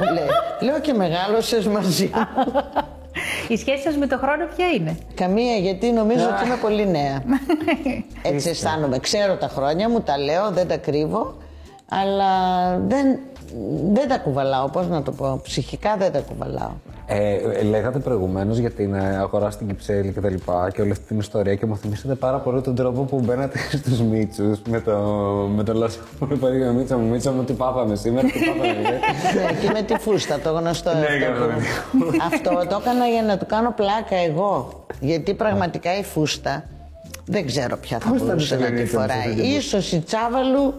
Μου 0.01 0.15
λέει, 0.15 0.27
λέω 0.61 0.81
και 0.81 0.93
μεγάλωσες 0.93 1.67
μαζί 1.67 2.11
μου. 2.15 2.63
Η 3.49 3.57
σχέση 3.57 3.83
σας 3.83 3.97
με 3.97 4.07
το 4.07 4.19
χρόνο 4.19 4.47
ποια 4.57 4.67
είναι; 4.69 4.97
Καμία, 5.15 5.57
γιατί 5.57 5.91
νομίζω 5.93 6.25
ότι 6.25 6.45
είμαι 6.45 6.57
πολύ 6.57 6.89
νέα. 6.89 7.23
Έτσι 8.23 8.49
αισθάνομαι. 8.49 8.99
Ξέρω 8.99 9.37
τα 9.37 9.49
χρόνια 9.49 9.89
μου, 9.89 10.01
τα 10.01 10.19
λέω, 10.19 10.51
δεν 10.51 10.69
τα 10.69 10.77
κρύβω, 10.77 11.37
αλλά 11.89 12.33
δεν, 12.79 13.19
δεν 13.93 14.09
τα 14.09 14.19
κουβαλάω. 14.19 14.69
Πώς 14.69 14.89
να 14.89 15.03
το 15.03 15.13
πω, 15.13 15.41
ψυχικά 15.43 15.97
δεν 15.99 16.13
τα 16.13 16.19
κουβαλάω. 16.21 16.71
Ε, 17.07 17.63
λέγατε 17.63 17.99
προηγουμένως 17.99 18.57
για 18.59 18.71
την 18.71 18.95
ε, 18.95 19.17
αγορά 19.19 19.51
στην 19.51 19.67
Κυψέλη 19.67 20.13
και 20.13 20.21
τα 20.21 20.31
λοιπά 20.31 20.71
και 20.75 20.81
όλη 20.81 20.91
αυτή 20.91 21.05
την 21.07 21.19
ιστορία 21.19 21.55
και 21.55 21.67
μου 21.67 21.77
θυμήσατε 21.77 22.15
πάρα 22.15 22.39
πολύ 22.39 22.61
τον 22.61 22.75
τρόπο 22.75 23.03
που 23.03 23.21
μπαίνατε 23.25 23.59
στους 23.79 24.01
Μίτσους 24.01 24.59
με 24.69 24.81
το, 24.81 24.99
με 25.57 25.63
το 25.63 25.73
Λάσο. 25.73 25.99
Μου 26.21 26.29
είπατε 26.33 26.57
για 26.57 26.71
Μίτσα 26.73 26.97
μου, 26.97 27.09
Μίτσα 27.09 27.31
μου, 27.33 27.45
τι 27.45 27.53
πάθαμε 27.53 27.95
σήμερα, 27.97 28.27
τι 28.29 28.39
πάθαμε. 28.39 28.67
ε. 28.79 29.53
ναι, 29.53 29.59
και 29.61 29.71
με 29.73 29.83
τη 29.83 29.95
φούστα, 29.99 30.39
το 30.39 30.51
γνωστό. 30.53 30.91
Ναι, 30.91 30.99
αυτό, 30.99 31.39
καλά, 31.41 31.55
που- 31.99 32.17
αυτό 32.27 32.51
το 32.69 32.81
έκανα 32.83 33.07
για 33.07 33.23
να 33.23 33.39
του 33.39 33.47
κάνω 33.47 33.73
πλάκα 33.77 34.17
εγώ. 34.29 34.85
Γιατί 35.01 35.35
πραγματικά 35.35 35.99
η 35.99 36.03
φούστα 36.03 36.65
δεν 37.27 37.47
ξέρω 37.47 37.77
ποια 37.77 37.99
θα 37.99 38.09
Πώς 38.11 38.19
θα 38.19 38.25
μπορούσε 38.25 38.57
τη 38.57 38.63
να 38.63 38.69
τη 38.69 38.75
λένε, 38.75 38.85
φοράει. 38.87 39.33
ήταν 39.33 39.45
Ίσως 39.45 39.93
η 39.93 39.99
Τσάβαλου 40.01 40.75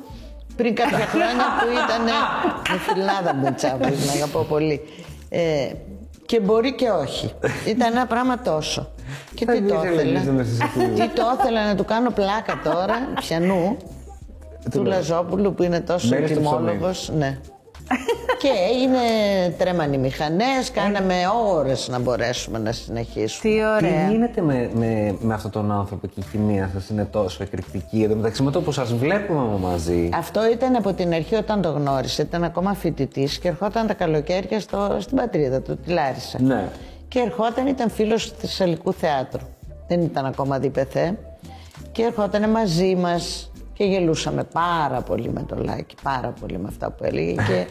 πριν 0.60 0.76
κάποια 0.76 1.06
χρόνια 1.14 1.46
που 1.60 1.68
ήταν 1.84 2.08
η 2.76 2.80
φιλάδα 2.80 3.34
μου 3.36 3.46
η 3.48 3.52
Τσάβαλου, 3.52 3.96
την 3.96 4.10
αγαπώ 4.16 4.40
πολύ. 4.40 4.82
Ε, 5.30 5.72
και 6.26 6.40
μπορεί 6.40 6.74
και 6.76 6.90
όχι. 6.90 7.34
Ήταν 7.68 7.92
ένα 7.96 8.06
πράγμα 8.06 8.40
τόσο. 8.40 8.92
Και 9.34 9.46
Θα 9.46 9.54
τι 9.54 9.62
το 9.62 9.76
ήθελε 9.84 10.02
ήθελα; 10.02 10.32
να 10.32 10.44
σας 10.44 10.58
ακούω. 10.62 10.84
Τι 10.96 11.08
το 11.10 11.24
ήθελα 11.40 11.66
να 11.68 11.76
του 11.76 11.86
κάνω 11.86 12.12
πλάκα 12.12 12.60
τώρα, 12.64 12.96
πιανού, 13.20 13.78
του 14.72 14.84
Λαζόπουλου 14.84 15.54
που 15.54 15.64
είναι 15.64 15.80
τόσο 15.80 16.08
Μένει 16.08 16.28
στο 16.28 16.40
ψωμί. 16.42 16.56
τιμόλογος. 16.58 17.12
Ναι. 17.18 17.38
Και 18.40 18.50
έγινε 18.72 19.00
τρέμαν 19.58 19.94
οι 19.94 19.98
μηχανές, 19.98 20.72
κάναμε 20.74 21.16
ώρες 21.54 21.88
να 21.88 22.00
μπορέσουμε 22.00 22.60
να 22.60 22.72
συνεχίσουμε. 22.72 23.54
Τι 23.54 23.66
ωραία. 23.66 24.06
Τι 24.06 24.12
γίνεται 24.12 24.42
με, 24.42 24.70
με, 24.74 25.16
με 25.20 25.34
αυτόν 25.34 25.52
τον 25.52 25.72
άνθρωπο 25.72 26.08
και 26.08 26.20
η 26.20 26.24
χημεία 26.32 26.70
σας 26.74 26.90
είναι 26.90 27.06
τόσο 27.06 27.44
εκρηκτική. 27.44 28.02
Εν 28.04 28.10
τω 28.10 28.16
μεταξύ 28.16 28.44
με 28.44 28.52
το 28.52 28.62
που 28.62 28.72
σας 28.72 28.94
βλέπουμε 28.94 29.58
μαζί; 29.58 30.10
Αυτό 30.14 30.50
ήταν 30.52 30.76
από 30.76 30.94
την 30.94 31.14
αρχή 31.14 31.36
όταν 31.36 31.62
το 31.62 31.70
γνώρισε. 31.70 32.22
Ήταν 32.22 32.44
ακόμα 32.44 32.74
φοιτητής 32.74 33.40
και 33.40 33.48
ερχόταν 33.48 33.88
τα 33.88 33.94
καλοκαίρια 33.94 34.60
στο, 34.60 34.98
στην 35.00 35.18
πατρίδα 35.18 35.62
του, 35.62 35.78
τη 35.86 35.92
Λάρισα. 35.92 36.42
Ναι. 36.42 36.70
Και 37.08 37.20
ερχόταν, 37.20 37.68
ήταν 37.68 37.90
φίλος 37.90 38.32
του 38.32 38.36
Θεσσαλικού 38.40 38.94
Θεάτρου. 38.94 39.46
Δεν 39.88 40.02
ήταν 40.02 40.26
ακόμα 40.26 40.60
διπεθέ. 40.60 41.18
Και 41.92 42.04
ερχόταν 42.04 42.50
μαζί 42.50 42.96
μας 42.96 43.49
και 43.80 43.86
γελούσαμε 43.86 44.44
πάρα 44.44 45.02
πολύ 45.02 45.30
με 45.30 45.44
το 45.44 45.56
Λάκη. 45.56 45.96
Πάρα 46.04 46.34
πολύ 46.40 46.58
με 46.58 46.68
αυτά 46.68 46.92
που 46.92 47.04
έλεγε. 47.04 47.32
Και 47.32 47.68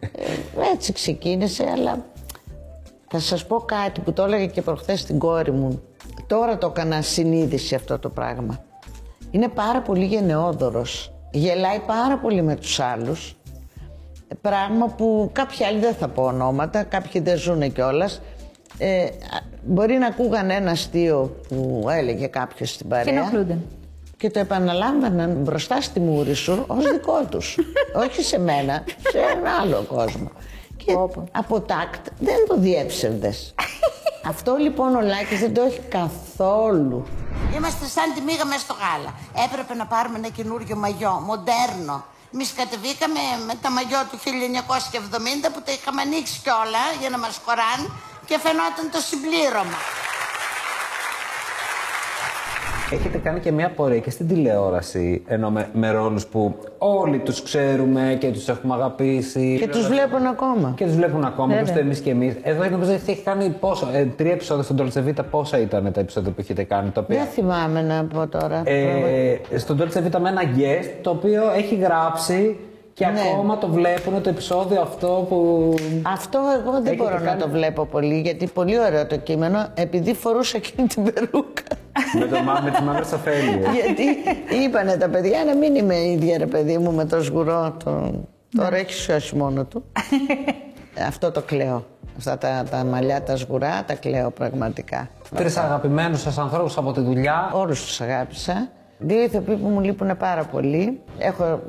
ε, 0.00 0.72
έτσι 0.74 0.92
ξεκίνησε, 0.92 1.64
αλλά 1.76 2.04
θα 3.10 3.18
σας 3.18 3.46
πω 3.46 3.56
κάτι 3.56 4.00
που 4.00 4.12
το 4.12 4.22
έλεγα 4.22 4.46
και 4.46 4.62
προχθές 4.62 5.00
στην 5.00 5.18
κόρη 5.18 5.50
μου. 5.50 5.82
Τώρα 6.26 6.58
το 6.58 6.66
έκανα 6.66 7.02
συνείδηση 7.02 7.74
αυτό 7.74 7.98
το 7.98 8.08
πράγμα. 8.08 8.64
Είναι 9.30 9.48
πάρα 9.48 9.80
πολύ 9.80 10.04
γενναιόδωρος. 10.04 11.12
Γελάει 11.30 11.78
πάρα 11.86 12.18
πολύ 12.18 12.42
με 12.42 12.56
τους 12.56 12.80
άλλους. 12.80 13.36
Πράγμα 14.40 14.86
που 14.86 15.30
κάποιοι 15.32 15.64
άλλοι 15.64 15.78
δεν 15.78 15.94
θα 15.94 16.08
πω 16.08 16.22
ονόματα, 16.22 16.82
κάποιοι 16.82 17.20
δεν 17.20 17.36
ζουν 17.36 17.72
κιόλας. 17.72 18.20
Ε, 18.78 19.04
α, 19.04 19.08
μπορεί 19.64 19.94
να 19.94 20.06
ακούγαν 20.06 20.50
ένα 20.50 20.70
αστείο 20.70 21.36
που 21.48 21.86
έλεγε 21.90 22.26
κάποιος 22.26 22.70
στην 22.70 22.88
παρέα. 22.88 23.04
Και 23.04 23.10
ενοχλούνται. 23.10 23.58
Και 24.24 24.30
το 24.30 24.38
επαναλάμβαναν 24.38 25.30
μπροστά 25.42 25.80
στη 25.80 26.00
μούρη 26.00 26.34
σου 26.34 26.64
ως 26.66 26.84
δικό 26.92 27.24
τους. 27.30 27.58
Όχι 28.04 28.22
σε 28.22 28.38
μένα, 28.38 28.84
σε 29.10 29.18
ένα 29.18 29.50
άλλο 29.60 29.84
κόσμο. 29.88 30.30
Και 30.76 30.92
από 31.32 31.60
τάκτ 31.60 32.06
δεν 32.18 32.40
το 32.48 32.54
διέψευδες. 32.58 33.54
Αυτό 34.32 34.56
λοιπόν 34.64 34.94
ο 34.94 35.00
Λάκης 35.00 35.40
δεν 35.40 35.54
το 35.54 35.62
έχει 35.62 35.80
καθόλου. 35.80 37.06
Είμαστε 37.56 37.86
σαν 37.86 38.12
τη 38.14 38.20
μύγα 38.20 38.44
μέσα 38.44 38.60
στο 38.66 38.74
γάλα. 38.82 39.10
Έπρεπε 39.46 39.74
να 39.74 39.86
πάρουμε 39.86 40.18
ένα 40.18 40.28
καινούριο 40.28 40.76
μαγιό, 40.76 41.14
μοντέρνο. 41.28 42.04
Εμείς 42.34 42.52
κατεβήκαμε 42.60 43.22
με 43.46 43.54
τα 43.62 43.70
μαγιό 43.70 44.00
του 44.10 44.18
1970 44.18 45.50
που 45.52 45.60
τα 45.64 45.72
είχαμε 45.76 46.00
ανοίξει 46.06 46.40
κιόλα 46.44 46.84
για 47.00 47.10
να 47.10 47.18
μας 47.18 47.40
χωράνε 47.44 47.86
και 48.28 48.36
φαινόταν 48.44 48.84
το 48.94 49.00
συμπλήρωμα. 49.08 49.80
Έχετε 52.92 53.18
κάνει 53.18 53.40
και 53.40 53.52
μια 53.52 53.70
πορεία 53.76 53.98
και 53.98 54.10
στην 54.10 54.28
τηλεόραση, 54.28 55.22
ενώ 55.26 55.50
με, 55.50 55.68
με 55.72 55.90
ρόλους 55.90 56.26
που 56.26 56.54
όλοι 56.78 57.18
τους 57.18 57.42
ξέρουμε 57.42 58.16
και 58.20 58.30
τους 58.30 58.48
έχουμε 58.48 58.74
αγαπήσει. 58.74 59.56
Και 59.60 59.68
τους 59.68 59.86
βλέπουν 59.88 60.26
ακόμα. 60.26 60.72
Και 60.76 60.84
τους 60.84 60.94
βλέπουν 60.94 61.24
ακόμα, 61.24 61.46
Βέβαια. 61.46 61.62
όπως 61.62 61.74
το 61.74 61.78
εμείς 61.80 62.00
και 62.00 62.10
εμείς. 62.10 62.34
Εδώ 62.42 62.68
νομίζω 62.68 62.92
ότι 62.92 63.02
έχει 63.12 63.22
κάνει 63.22 63.48
πόσο, 63.60 63.88
ε, 63.92 64.04
τρία 64.16 64.32
επεισόδια 64.32 64.62
στον 64.62 64.76
Dolce 64.80 65.08
Vita, 65.08 65.24
πόσα 65.30 65.58
ήταν 65.58 65.92
τα 65.92 66.00
επεισόδια 66.00 66.30
που 66.30 66.40
έχετε 66.40 66.62
κάνει, 66.62 66.90
τα 66.90 67.00
οποία... 67.00 67.18
Δεν 67.18 67.26
θυμάμαι 67.26 67.82
να 67.82 68.04
πω 68.04 68.26
τώρα. 68.26 68.62
Ε, 68.64 69.38
στον 69.56 69.78
Dolce 69.80 69.96
Vita 69.98 70.18
με 70.20 70.28
ένα 70.28 70.42
guest, 70.56 70.90
το 71.02 71.10
οποίο 71.10 71.42
έχει 71.56 71.74
γράψει 71.74 72.56
και 72.94 73.06
Ναι. 73.06 73.20
ακόμα 73.32 73.58
το 73.58 73.68
βλέπουν 73.68 74.22
το 74.22 74.28
επεισόδιο 74.28 74.80
αυτό 74.80 75.26
που... 75.28 75.74
Αυτό 76.02 76.38
εγώ 76.62 76.70
δεν 76.72 76.86
Έχετε 76.86 77.02
μπορώ 77.02 77.14
να 77.18 77.20
κάνει- 77.20 77.40
το 77.40 77.48
βλέπω 77.48 77.84
πολύ, 77.84 78.20
γιατί 78.20 78.46
πολύ 78.46 78.78
ωραίο 78.80 79.06
το 79.06 79.16
κείμενο, 79.16 79.66
επειδή 79.74 80.14
φορούσα 80.14 80.56
εκείνη 80.56 80.88
την 80.88 81.02
περούκα. 81.12 81.53
Με, 82.18 82.26
το, 82.26 82.42
μα- 82.42 82.60
με 82.60 82.70
τις 82.70 82.80
μαύρες 82.80 83.12
αφέλειες. 83.12 83.66
γιατί 83.74 84.04
είπανε 84.64 84.96
τα 84.96 85.08
παιδιά 85.08 85.44
να 85.44 85.54
μην 85.56 85.74
είμαι 85.74 85.96
ίδια 85.98 86.38
ρε 86.38 86.46
παιδί 86.46 86.78
μου 86.78 86.92
με 86.92 87.04
το 87.04 87.22
σγουρό. 87.22 87.76
Το... 87.84 88.12
Τώρα 88.56 88.76
έχεις 88.76 88.96
σιώσει 88.96 89.36
μόνο 89.36 89.64
του. 89.64 89.84
Αυτό 91.08 91.30
το 91.30 91.42
κλαίω. 91.42 91.84
Αυτά 92.16 92.38
τα, 92.38 92.64
τα 92.70 92.84
μαλλιά, 92.84 93.22
τα 93.22 93.36
σγουρά, 93.36 93.84
τα 93.86 93.94
κλαίω 93.94 94.30
πραγματικά. 94.30 95.08
Τρεις 95.34 95.56
αγαπημένους 95.56 96.20
σας 96.20 96.38
ανθρώπους 96.38 96.76
από 96.76 96.92
τη 96.92 97.00
δουλειά. 97.00 97.50
Όλους 97.54 97.84
τους 97.84 98.00
αγάπησα. 98.00 98.68
Δύο 98.98 99.22
ηθοποιοί 99.22 99.56
που 99.56 99.68
μου 99.68 99.80
λείπουν 99.80 100.16
πάρα 100.16 100.44
πολύ. 100.44 101.00
Έχω 101.18 101.60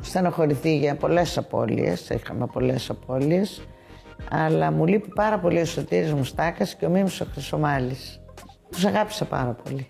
στενοχωρηθεί 0.00 0.76
για 0.76 0.94
πολλές 0.94 1.38
απώλειες, 1.38 2.08
είχαμε 2.08 2.46
πολλές 2.52 2.90
απώλειες. 2.90 3.62
Αλλά 4.30 4.70
μου 4.72 4.86
λείπει 4.86 5.08
πάρα 5.14 5.38
πολύ 5.38 5.60
ο 5.60 5.64
Σωτήρης 5.64 6.12
Μουστάκας 6.14 6.74
και 6.74 6.86
ο 6.86 6.88
Μίμης 6.88 7.20
ο 7.20 7.26
Χρυσομάλης. 7.32 8.20
Τους 8.70 8.84
αγάπησα 8.84 9.24
πάρα 9.24 9.56
πολύ. 9.64 9.86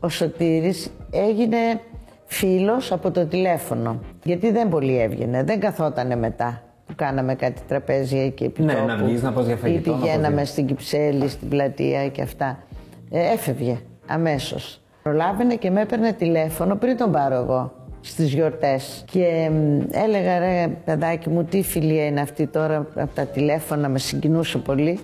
Ο 0.00 0.08
Σωτήρης 0.08 0.90
έγινε 1.10 1.56
φίλος 2.24 2.92
από 2.92 3.10
το 3.10 3.26
τηλέφωνο. 3.26 4.00
Γιατί 4.24 4.50
δεν 4.52 4.68
πολύ 4.68 5.00
έβγαινε, 5.00 5.42
δεν 5.42 5.60
καθότανε 5.60 6.16
μετά 6.16 6.62
που 6.86 6.92
κάναμε 6.96 7.34
κάτι 7.34 7.60
τραπέζια 7.68 8.24
εκεί 8.24 8.44
επί 8.44 8.62
Ναι, 8.62 8.72
τόπου. 8.72 8.86
να 8.86 8.96
βγεις, 8.96 9.22
να 9.22 9.32
πας 9.32 9.46
για 9.46 9.56
φαγητό, 9.56 9.90
Ή 9.90 9.94
να 9.94 10.00
πηγαίναμε 10.00 10.36
πας 10.36 10.48
στην 10.48 10.66
Κυψέλη, 10.66 11.28
στην 11.28 11.48
πλατεία 11.48 12.08
και 12.08 12.22
αυτά. 12.22 12.58
Ε, 13.10 13.32
έφευγε 13.32 13.78
αμέσως. 14.06 14.80
Προλάβαινε 15.02 15.54
και 15.54 15.70
με 15.70 15.80
έπαιρνε 15.80 16.12
τηλέφωνο 16.12 16.76
πριν 16.76 16.96
τον 16.96 17.12
πάρω 17.12 17.34
εγώ 17.34 17.72
στις 18.00 18.32
γιορτές. 18.34 19.04
Και 19.10 19.50
μ, 19.52 19.78
έλεγα 19.90 20.38
ρε 20.38 20.68
παιδάκι 20.84 21.28
μου 21.28 21.44
τι 21.44 21.62
φιλία 21.62 22.06
είναι 22.06 22.20
αυτή 22.20 22.46
τώρα 22.46 22.76
από 22.94 23.14
τα 23.14 23.24
τηλέφωνα, 23.26 23.88
με 23.88 23.98
συγκινούσε 23.98 24.58
πολύ. 24.58 24.98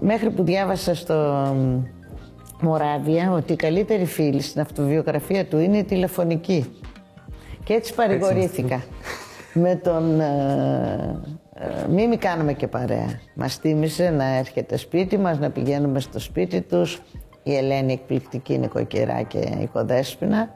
Μέχρι 0.00 0.30
που 0.30 0.42
διάβασα 0.42 0.94
στο 0.94 1.14
μ, 1.56 1.78
Μοράβια 2.60 3.32
ότι 3.32 3.52
η 3.52 3.56
καλύτερη 3.56 4.04
φίλη 4.04 4.42
στην 4.42 4.60
αυτοβιογραφία 4.60 5.46
του 5.46 5.58
είναι 5.58 5.78
η 5.78 5.84
τηλεφωνική. 5.84 6.80
Και 7.64 7.72
έτσι 7.72 7.94
παρηγορήθηκα. 7.94 8.82
Με 9.54 9.76
τον 9.76 10.20
ε, 10.20 11.20
ε, 11.54 11.88
μη 11.88 12.08
μη 12.08 12.16
κάνουμε 12.16 12.52
και 12.52 12.66
παρέα. 12.66 13.20
Μας 13.34 13.58
τίμησε 13.58 14.10
να 14.10 14.24
έρχεται 14.24 14.76
σπίτι 14.76 15.18
μας, 15.18 15.38
να 15.38 15.50
πηγαίνουμε 15.50 16.00
στο 16.00 16.18
σπίτι 16.18 16.60
τους. 16.60 17.02
Η 17.42 17.56
Ελένη 17.56 17.92
εκπληκτική 17.92 18.58
νοικοκυρά 18.58 19.22
και 19.22 19.38
οικοδέσποινα. 19.60 20.50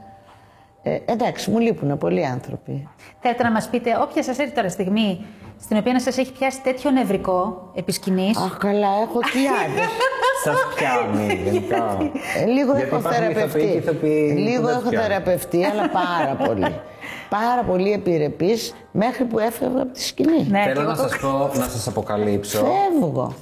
Ε, 0.86 0.98
εντάξει, 1.04 1.50
μου 1.50 1.58
λείπουν 1.58 1.98
πολλοί 1.98 2.26
άνθρωποι. 2.26 2.88
Θέλετε 3.20 3.42
να 3.42 3.50
μας 3.50 3.68
πείτε, 3.68 3.98
όποια 4.02 4.22
σας 4.22 4.38
έρθει 4.38 4.52
τώρα 4.54 4.68
στιγμή 4.68 5.26
στην 5.60 5.76
οποία 5.76 5.92
να 5.92 6.00
σας 6.00 6.18
έχει 6.18 6.32
πιάσει 6.32 6.60
τέτοιο 6.62 6.90
νευρικό 6.90 7.70
επί 7.74 7.92
σκηνής, 7.92 8.36
Αχ, 8.36 8.56
καλά, 8.56 8.88
έχω 9.02 9.20
χιλιάδες. 9.30 9.88
Σας 10.44 10.56
πιάνει 10.74 11.40
γενικά. 11.44 11.96
Ε, 12.40 12.44
λίγο 12.44 12.72
Γιατί 12.76 12.86
έχω 12.88 12.96
υπάρχουν 12.98 13.12
θεραπευτεί. 13.12 13.58
ηθοποιοί 13.58 13.70
και 13.72 13.76
ηθοποιοί 13.78 14.32
που 14.32 14.38
Λίγο 14.38 14.66
δεν 14.66 14.76
έχω 14.76 14.88
πιάνουν. 14.88 15.08
θεραπευτεί, 15.08 15.64
αλλά 15.64 15.90
πάρα 16.02 16.34
πολύ. 16.46 16.80
πάρα 17.28 17.62
πολύ 17.66 17.92
επιρρεπής 17.92 18.74
μέχρι 18.92 19.24
που 19.24 19.38
έφευγα 19.38 19.82
από 19.82 19.92
τη 19.92 20.02
σκηνή. 20.02 20.46
Ναι, 20.50 20.58
και 20.62 20.68
Θέλω 20.68 20.80
εγώ 20.80 20.90
να 20.90 20.96
το- 20.96 21.02
σας 21.08 21.18
πω, 21.20 21.50
να 21.54 21.64
σας 21.64 21.86
αποκαλύψω. 21.86 22.64
Φεύγω. 22.64 23.34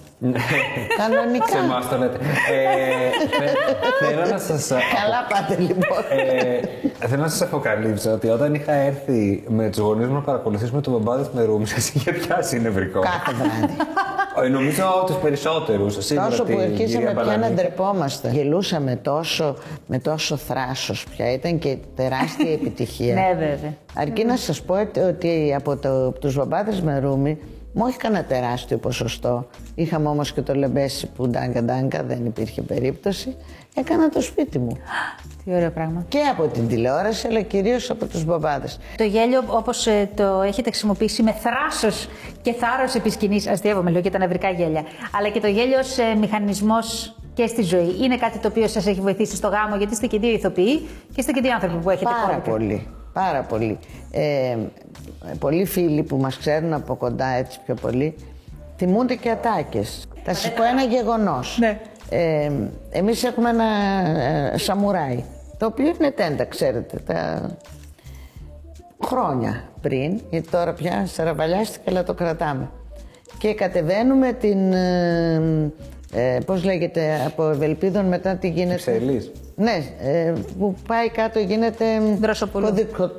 Κανονικά. 0.97 1.47
Σε 1.47 1.59
εμάς 1.65 1.89
το 1.89 1.97
λέτε. 1.99 2.17
Ε, 2.51 3.11
θε- 3.39 4.09
Θέλω 4.09 4.27
να 4.31 4.39
σας... 4.39 4.69
Καλά 4.69 5.27
πάτε 5.29 5.61
λοιπόν. 5.63 5.99
Ε, 6.99 7.07
θέλω 7.07 7.23
να 7.23 7.29
σας 7.29 7.43
αποκαλύψω 7.43 8.11
ότι 8.13 8.29
όταν 8.29 8.55
είχα 8.55 8.73
έρθει 8.73 9.45
με 9.49 9.69
τους 9.69 9.79
γονείς 9.79 10.07
μου 10.09 10.15
να 10.15 10.21
παρακολουθήσουμε 10.21 10.81
τον 10.81 10.93
μπαμπάδε 10.93 11.29
με 11.33 11.45
ρούμι, 11.45 11.67
σας 11.67 11.95
είχε 11.95 12.13
πιάσει 12.13 12.61
νευρικό. 12.61 13.01
Κάθε 13.01 13.33
βράδυ. 13.33 13.75
Ε, 14.45 14.49
Νομίζω 14.49 14.83
τους 15.07 15.17
περισσότερους. 15.17 15.95
τόσο 16.15 16.45
που 16.45 16.59
αρχίσαμε 16.63 17.15
πια 17.25 17.37
να 17.37 17.51
ντρεπόμαστε. 17.51 18.31
Γελούσαμε 18.31 18.97
τόσο, 19.03 19.57
με 19.87 19.99
τόσο 19.99 20.37
θράσος 20.37 21.05
πια. 21.11 21.33
Ήταν 21.33 21.59
και 21.59 21.77
τεράστια 21.97 22.53
επιτυχία. 22.53 23.15
Ναι, 23.15 23.29
βέβαια. 23.39 23.75
Αρκεί 23.95 24.25
να 24.25 24.37
σας 24.37 24.63
πω 24.63 24.75
ότι- 24.81 25.01
ότι 25.01 25.55
από 25.57 25.77
το, 25.77 26.11
τους 26.11 26.35
βαμπάδες 26.35 26.81
με 26.81 26.99
ρούμι 26.99 27.39
μου 27.73 27.83
όχι 27.87 27.97
κανένα 27.97 28.25
τεράστιο 28.25 28.77
ποσοστό. 28.79 29.47
Είχαμε 29.75 30.09
όμως 30.09 30.33
και 30.33 30.41
το 30.43 30.55
λεμπέσι 30.55 31.07
που 31.07 31.29
ντάγκα 31.29 31.63
ντάγκα, 31.63 32.03
δεν 32.03 32.25
υπήρχε 32.27 32.63
περίπτωση. 32.63 33.37
Έκανα 33.75 34.09
το 34.09 34.21
σπίτι 34.21 34.59
μου. 34.59 34.77
Τι 35.45 35.55
ωραίο 35.55 35.71
πράγμα. 35.71 36.05
Και 36.09 36.19
από 36.19 36.47
την 36.47 36.69
τηλεόραση, 36.69 37.27
αλλά 37.27 37.41
κυρίως 37.41 37.91
από 37.91 38.07
τους 38.07 38.25
μπαμπάδες. 38.25 38.79
Το 38.97 39.05
γέλιο, 39.05 39.43
όπως 39.47 39.89
το 40.15 40.43
έχετε 40.43 40.69
χρησιμοποιήσει 40.71 41.23
με 41.23 41.33
θράσος 41.33 42.09
και 42.43 42.53
θάρρος 42.53 42.95
επί 42.95 43.11
σκηνής, 43.11 43.47
αστείευομαι 43.49 43.91
λέω 43.91 44.01
και 44.01 44.11
τα 44.11 44.19
νευρικά 44.19 44.51
γέλια, 44.51 44.85
αλλά 45.19 45.29
και 45.29 45.41
το 45.41 45.47
γέλιο 45.47 45.79
ως 45.79 45.97
μηχανισμός 46.21 47.17
και 47.35 47.47
στη 47.47 47.63
ζωή. 47.63 47.97
Είναι 48.03 48.17
κάτι 48.17 48.39
το 48.39 48.49
οποίο 48.49 48.69
σας 48.69 48.87
έχει 48.87 49.01
βοηθήσει 49.01 49.37
στο 49.37 49.49
γάμο, 49.49 49.77
γιατί 49.77 49.93
είστε 49.93 50.07
και 50.07 50.19
δύο 50.19 50.31
ηθοποιοί 50.31 50.79
και 51.09 51.21
είστε 51.21 51.33
και 51.33 51.41
δύο 51.41 51.53
άνθρωποι 51.53 51.77
που 51.83 51.91
έχετε 51.91 52.05
Πάρα 52.11 52.21
κόμικα. 52.27 52.51
πολύ. 52.51 52.87
Πάρα 53.13 53.43
πολύ. 53.43 53.79
Ε, 54.11 54.57
πολλοί 55.39 55.65
φίλοι 55.65 56.03
που 56.03 56.17
μας 56.17 56.39
ξέρουν 56.39 56.73
από 56.73 56.95
κοντά 56.95 57.27
έτσι 57.27 57.61
πιο 57.65 57.75
πολύ 57.75 58.15
θυμούνται 58.77 59.15
και 59.15 59.31
ατάκες. 59.31 60.07
Θα 60.25 60.35
σας 60.35 60.53
πω 60.53 60.63
ένα 60.63 60.83
γεγονός. 60.83 61.57
Ναι. 61.61 61.81
Ε, 62.11 62.51
εμείς 62.91 63.25
έχουμε 63.25 63.49
ένα 63.49 63.65
ε, 64.53 64.59
σαμουράι, 64.59 65.25
το 65.59 65.67
οποίο 65.67 65.87
είναι 65.87 66.11
τέντα, 66.11 66.45
ξέρετε, 66.45 66.99
τα 67.07 67.51
χρόνια 69.05 69.65
πριν, 69.81 70.21
γιατί 70.31 70.51
τώρα 70.51 70.73
πια 70.73 71.07
σαραβαλιάστηκε, 71.07 71.91
αλλά 71.91 72.03
το 72.03 72.15
κρατάμε. 72.15 72.71
Και 73.39 73.55
κατεβαίνουμε 73.55 74.33
την, 74.33 74.73
ε, 74.73 75.71
ε, 76.15 76.39
πώς 76.47 76.65
λέγεται, 76.65 77.23
από 77.27 77.49
Ευελπίδων 77.49 78.05
μετά 78.05 78.37
τι 78.37 78.49
γίνεται; 78.49 78.75
Κυψέλης. 78.75 79.31
Ναι, 79.57 79.83
ε, 80.03 80.33
που 80.59 80.75
πάει 80.87 81.09
κάτω 81.11 81.39
γίνεται 81.39 81.85
Δροσοπολού. 82.21 82.75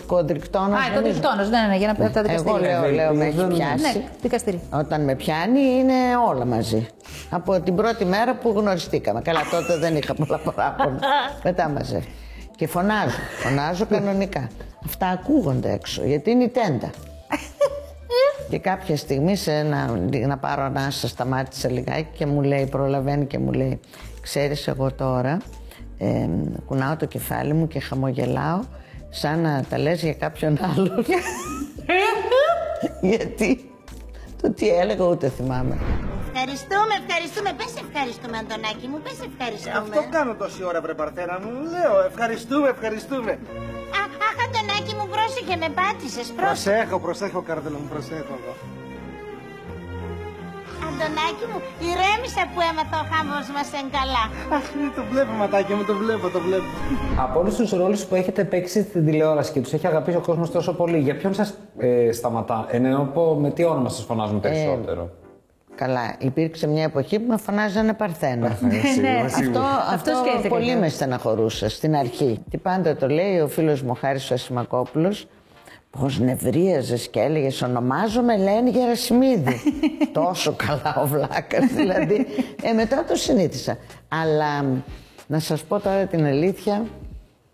κοντρικτόνος. 0.08 0.80
Α, 0.80 0.94
κοντρικτόνος, 0.96 1.50
ναι, 1.50 1.60
ναι, 1.60 1.68
ναι, 1.68 1.76
για 1.78 1.88
να 1.88 2.10
τα 2.12 2.20
Εγώ 2.20 2.28
δικαστήρια. 2.28 2.80
λέω, 2.80 2.92
λέω 2.92 3.14
με 3.14 3.26
έχει 3.26 3.34
Ευελπίδων. 3.40 3.50
πιάσει. 3.78 3.98
Ναι, 3.98 4.04
δικαστήρι. 4.22 4.60
Όταν 4.74 5.04
με 5.04 5.16
πιάνει 5.16 5.60
είναι 5.60 5.94
όλα 6.30 6.46
μαζί. 6.46 6.88
Από 7.30 7.60
την 7.60 7.76
πρώτη 7.76 8.06
μέρα 8.06 8.36
που 8.36 8.54
γνωριστήκαμε. 8.56 9.22
Καλά, 9.22 9.40
τότε 9.52 9.78
δεν 9.78 9.96
είχα 9.96 10.14
πολλά 10.14 10.38
παράπονα. 10.40 11.00
Μετά 11.44 11.70
μαζεύει. 11.70 12.08
Και 12.56 12.68
φωνάζω, 12.68 13.18
φωνάζω 13.44 13.86
κανονικά. 13.86 14.48
Αυτά 14.86 15.08
ακούγονται 15.08 15.72
έξω, 15.72 16.04
γιατί 16.06 16.32
είναι 16.32 16.44
η 16.44 16.50
τέντα. 16.50 16.90
και 18.50 18.60
κάποια 18.60 18.98
στιγμή 18.98 19.36
σε 19.36 19.52
ένα, 19.52 20.00
να 20.28 20.38
πάρω 20.38 20.64
ανάσα 20.64 21.08
σταμάτησε 21.08 21.70
λιγάκι 21.70 22.08
και 22.18 22.26
μου 22.26 22.42
λέει, 22.42 22.66
προλαβαίνει 22.66 23.26
και 23.26 23.40
μου 23.40 23.52
λέει, 23.52 23.80
ξέρεις 24.22 24.68
εγώ 24.68 24.92
τώρα, 24.92 25.38
ε, 25.98 26.28
κουνάω 26.66 26.96
το 26.96 27.06
κεφάλι 27.06 27.54
μου 27.54 27.68
και 27.68 27.80
χαμογελάω 27.80 28.60
σαν 29.10 29.40
να 29.40 29.64
τα 29.70 29.78
λες 29.78 30.02
για 30.02 30.14
κάποιον 30.14 30.58
άλλον. 30.74 31.06
γιατί; 33.02 33.70
Το 34.42 34.52
τι 34.52 34.68
έλεγα 34.70 35.06
ούτε 35.06 35.30
θυμάμαι. 35.30 35.78
Ευχαριστούμε, 36.36 36.94
ευχαριστούμε. 37.06 37.54
Πες 37.58 37.74
ευχαριστούμε, 37.88 38.38
Αντωνάκη 38.38 38.88
μου. 38.88 39.00
Πες 39.04 39.20
ευχαριστούμε. 39.30 39.78
Αυτό 39.78 40.02
κάνω 40.12 40.34
τόση 40.36 40.64
ώρα, 40.64 40.82
βρε 40.82 40.94
Παρθένα 40.94 41.40
μου. 41.44 41.52
Λέω, 41.74 42.06
ευχαριστούμε, 42.10 42.68
ευχαριστούμε. 42.70 43.40
Α, 44.84 44.90
αχ, 44.90 44.92
Αντωνάκη 44.92 44.96
μου, 44.96 45.08
πρόσεχε, 45.16 45.56
με 45.64 45.70
πάτησες. 45.80 46.28
Πρόσεχε. 46.32 46.46
Προσέχω, 46.46 47.00
προσέχω, 47.00 47.42
κάρτελο 47.42 47.78
μου, 47.82 47.88
προσέχω 47.94 48.34
εδώ. 48.40 48.54
Αντωνάκη 50.88 51.46
μου, 51.52 51.60
ηρέμησα 51.90 52.44
που 52.52 52.60
έμαθα 52.70 52.98
ο 53.04 53.06
χάμος 53.12 53.46
μας 53.56 53.68
εν 53.80 53.88
καλά. 53.98 54.24
Αχ, 54.58 54.66
ναι, 54.80 54.90
το 54.98 55.04
βλέπω, 55.12 55.32
ματάκι 55.32 55.74
μου, 55.74 55.84
το 55.84 55.96
βλέπω, 56.04 56.30
το 56.30 56.40
βλέπω. 56.40 56.70
Από 57.18 57.40
όλους 57.40 57.56
τους 57.56 57.72
ρόλους 57.72 58.06
που 58.06 58.16
έχετε 58.16 58.44
παίξει 58.44 58.82
στην 58.82 59.06
τηλεόραση 59.06 59.52
και 59.52 59.62
τους 59.62 59.74
έχει 59.74 59.88
αγαπήσει 59.88 60.18
ο 60.18 60.22
κόσμος 60.22 60.52
τόσο 60.52 60.74
πολύ, 60.74 61.00
για 61.00 61.16
ποιον 61.18 61.34
σας 61.34 61.58
ε, 61.78 62.12
σταματά, 62.12 62.66
εννοώ 62.70 63.36
με 63.36 63.50
τι 63.52 63.64
όνομα 63.64 63.90
σας 63.90 64.04
φωνάζουν 64.04 64.40
περισσότερο; 64.40 65.10
Καλά, 65.76 66.16
υπήρξε 66.20 66.68
μια 66.68 66.84
εποχή 66.84 67.20
που 67.20 67.32
με 67.32 67.38
φωνάζανε 67.38 67.94
Παρθένα. 67.94 68.48
Ε, 68.48 68.52
σίγουρα, 68.94 69.22
Ναι. 69.22 69.28
σίγουρα. 69.30 69.60
Αυτό, 69.60 69.94
αυτό 69.94 70.12
σκέφτηκα 70.26 70.48
πολύ 70.56 70.70
εγώ. 70.72 70.80
με 70.80 70.90
στεναχωρούσε 70.90 71.70
στην 71.70 71.96
αρχή. 71.96 72.40
Και 72.50 72.58
πάντα 72.58 72.96
το 72.96 73.08
λέει 73.08 73.40
ο 73.40 73.48
φίλος 73.48 73.82
μου 73.82 73.94
Χάρης 73.94 74.32
ο 74.32 74.34
Ασημακόπουλος, 74.34 75.28
πως 76.00 76.20
νευρίαζες 76.20 77.08
και 77.08 77.20
έλεγες 77.20 77.62
ονομάζομαι 77.62 78.34
Ελένη 78.34 78.70
Γερασιμίδη. 78.70 79.62
Τόσο 80.24 80.54
καλά 80.58 80.96
ο 81.04 81.08
Βλάκας 81.08 81.66
δηλαδή. 81.76 82.26
Ε, 82.64 82.72
μετά 82.74 83.04
το 83.08 83.16
συνήθισα. 83.16 83.78
Αλλά 84.08 84.66
να 85.28 85.40
σας 85.40 85.64
πω 85.64 85.80
τώρα 85.80 86.06
την 86.06 86.26
αλήθεια, 86.26 86.86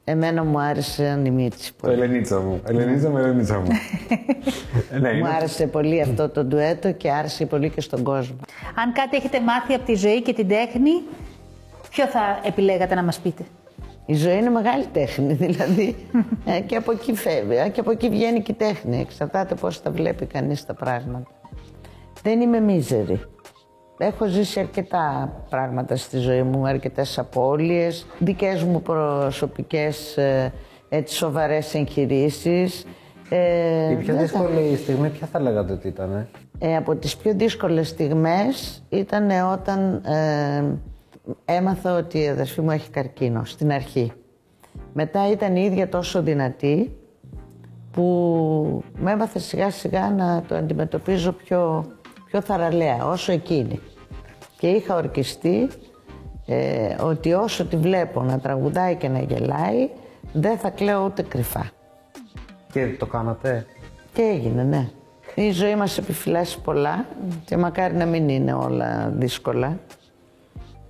εμένα 0.10 0.44
μου 0.44 0.60
άρεσε 0.60 1.22
η 1.26 1.30
Μίτση 1.30 1.74
πολύ. 1.82 1.94
Ελενίτσα 1.94 2.40
μου. 2.40 2.62
Ελενίτσα 2.68 3.10
μου, 3.10 3.18
Ελενίτσα 3.18 3.60
μου. 3.60 3.68
ναι, 5.02 5.12
Μου 5.12 5.18
είναι- 5.18 5.30
άρεσε 5.30 5.68
πολύ 5.68 6.02
αυτό 6.02 6.30
το 6.30 6.44
ντουέτο 6.44 6.92
και 6.92 7.12
άρεσε 7.12 7.46
πολύ 7.46 7.70
και 7.70 7.82
στον 7.82 8.04
κόσμο. 8.04 8.36
Αν 8.76 8.94
κάτι 8.94 9.18
έχετε 9.18 9.40
μάθει 9.42 9.74
από 9.74 9.86
τη 9.86 9.94
ζωή 9.96 10.22
και 10.22 10.34
την 10.34 10.48
τέχνη, 10.48 10.92
ποιο 11.90 12.06
θα 12.06 12.40
επιλέγατε 12.44 12.96
να 12.96 13.04
μας 13.04 13.20
πείτε; 13.20 13.44
Η 14.06 14.14
ζωή 14.16 14.38
είναι 14.38 14.50
μεγάλη 14.50 14.86
τέχνη, 14.94 15.34
δηλαδή. 15.44 15.96
ε, 16.46 16.60
και 16.60 16.76
από 16.76 16.92
εκεί 16.92 17.14
φεύγει. 17.14 17.56
ε, 17.66 17.70
και 17.70 17.80
από 17.80 17.92
εκεί 17.92 18.10
βγαίνει 18.10 18.42
και 18.42 18.52
η 18.52 18.56
τέχνη. 18.56 19.00
Εξαρτάται 19.00 19.56
πώς 19.56 19.82
τα 19.82 19.92
βλέπει 19.92 20.26
κανείς 20.26 20.66
τα 20.66 20.74
πράγματα. 20.74 21.28
Δεν 22.24 22.42
είμαι 22.42 22.60
μίζερη. 22.60 23.22
Έχω 24.02 24.26
ζήσει 24.28 24.60
αρκετά 24.60 25.34
πράγματα 25.50 25.96
στη 25.96 26.18
ζωή 26.18 26.44
μου, 26.44 26.68
αρκετές 26.68 27.20
απώλειες, 27.20 28.06
δικές 28.20 28.64
μου 28.64 28.82
προσωπικές 28.82 30.18
ε, 30.18 30.54
έτσι, 30.90 31.16
σοβαρές 31.16 31.74
εγχειρήσεις. 31.74 32.86
Ε, 33.30 33.92
Η 33.92 33.96
πιο 33.96 34.14
δεν 34.14 34.24
δύσκολη 34.24 34.76
στιγμή, 34.76 35.10
ποια 35.10 35.28
θα 35.28 35.40
λέγατε 35.40 35.74
ότι 35.74 35.88
ήταν. 35.88 36.28
ε, 36.60 36.76
από 36.76 36.96
τις 36.96 37.18
πιο 37.18 37.34
δύσκολες 37.36 37.88
στιγμές 37.88 38.84
ήταν 38.90 39.30
όταν 39.54 40.02
ε, 40.06 40.64
έμαθα 41.46 41.96
ότι 41.98 42.20
η 42.20 42.28
αδερφή 42.28 42.62
μου 42.62 42.72
έχει 42.72 42.90
καρκίνο, 42.90 43.46
στην 43.46 43.72
αρχή. 43.72 44.12
Μετά 44.94 45.32
ήταν 45.32 45.56
η 45.56 45.62
ίδια 45.62 45.90
τόσο 45.90 46.22
δυνατή 46.22 46.98
που 47.92 48.84
με 49.00 49.12
έμαθε 49.12 49.40
σιγά 49.40 49.72
σιγά 49.72 50.10
να 50.10 50.44
το 50.48 50.56
αντιμετωπίζω 50.56 51.32
πιο, 51.32 51.86
πιο 52.26 52.42
θαραλέα, 52.42 53.06
όσο 53.06 53.32
εκείνη. 53.32 53.80
Και 54.60 54.68
είχα 54.68 54.96
ορκιστεί 54.96 55.70
ε, 56.46 56.96
ότι 57.02 57.34
όσο 57.34 57.66
τη 57.66 57.78
βλέπω 57.78 58.24
να 58.24 58.40
τραγουδάει 58.40 58.96
και 58.96 59.08
να 59.08 59.20
γελάει, 59.20 59.90
δεν 60.34 60.58
θα 60.58 60.70
κλαίω 60.70 61.04
ούτε 61.06 61.22
κρυφά. 61.22 61.70
Και 62.72 62.96
το 63.00 63.06
κάνατε; 63.06 63.66
Και 64.14 64.22
έγινε, 64.22 64.64
ναι. 64.64 64.90
Η 65.36 65.52
ζωή 65.52 65.76
μας 65.76 65.98
επιφυλάσσει 65.98 66.62
πολλά 66.62 67.06
και 67.46 67.58
μακάρι 67.58 67.96
να 67.96 68.06
μην 68.06 68.30
είναι 68.30 68.54
όλα 68.54 69.14
δύσκολα. 69.16 69.80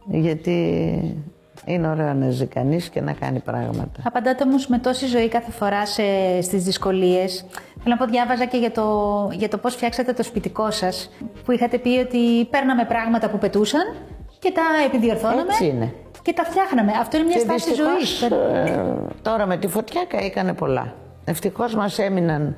Γιατί 0.08 1.24
είναι 1.66 1.88
ωραίο 1.88 2.14
να 2.14 2.30
ζει 2.30 2.46
κανείς 2.46 2.90
και 2.90 3.02
να 3.02 3.14
κάνει 3.14 3.40
πράγματα. 3.40 4.02
Απαντάτε 4.04 4.44
όμως 4.44 4.68
με 4.68 4.78
τόση 4.78 5.06
ζωή 5.06 5.28
κάθε 5.28 5.52
φορά 5.52 5.86
σε, 5.86 6.04
στις 6.42 6.64
δυσκολίες. 6.64 7.46
Θέλω 7.84 7.96
να 8.00 8.06
πω, 8.06 8.12
διάβαζα 8.12 8.46
και 8.46 8.58
για 8.58 8.72
το, 8.72 9.30
για 9.34 9.50
το 9.50 9.58
πώς 9.58 9.76
φτιάξατε 9.76 10.14
το 10.14 10.24
σπιτικό 10.24 10.72
σας, 10.72 11.10
που 11.46 11.52
είχατε 11.52 11.78
πει 11.78 11.90
ότι 11.90 12.46
παίρναμε 12.46 12.86
πράγματα 12.86 13.30
που 13.30 13.38
πετούσαν 13.38 13.82
και 14.40 14.52
τα 14.52 14.62
επιδιορθώναμε 14.86 15.42
Έτσι 15.50 15.66
είναι. 15.68 15.94
και 16.22 16.34
τα 16.34 16.44
φτιάχναμε. 16.44 16.92
Αυτό 17.00 17.18
είναι 17.18 17.26
μια 17.26 17.36
Και 17.36 17.42
στάση 17.42 17.70
δυστυχώς, 17.70 18.18
ζωής. 18.20 18.22
ε, 18.22 18.94
τώρα 19.22 19.46
με 19.46 19.58
τη 19.58 19.68
φωτιά 19.68 20.02
έκανε 20.12 20.54
πολλά. 20.54 20.94
Ευτυχώς 21.26 21.76
μας 21.76 22.00
έμειναν 22.00 22.56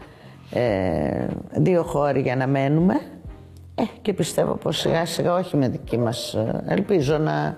ε, 0.54 1.26
δύο 1.52 1.84
χώροι 1.84 2.22
για 2.22 2.36
να 2.36 2.48
μένουμε 2.48 3.00
ε, 3.76 3.84
και 4.02 4.14
πιστεύω 4.14 4.54
πως 4.54 4.80
σιγά 4.80 5.06
σιγά 5.06 5.34
όχι 5.34 5.58
με 5.58 5.68
δική 5.68 5.98
μας 5.98 6.34
ε, 6.34 6.64
ελπίζω 6.68 7.18
να, 7.18 7.58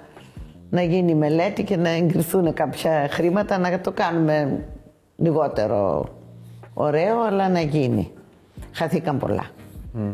να 0.74 0.82
γίνει 0.82 1.12
η 1.12 1.16
μελέτη 1.16 1.64
και 1.64 1.78
να 1.78 1.90
εγκριθούν 1.90 2.54
κάποια 2.54 3.08
χρήματα 3.10 3.58
να 3.58 3.80
το 3.80 3.92
κάνουμε 3.92 4.66
λιγότερο 5.16 6.10
ωραίο 6.74 7.22
αλλά 7.22 7.50
να 7.50 7.60
γίνει. 7.62 8.12
Χαθήκαν 8.72 9.18
πολλά. 9.18 9.46